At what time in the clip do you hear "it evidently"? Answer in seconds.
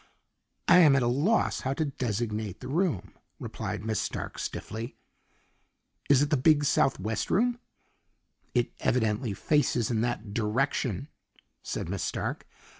8.55-9.35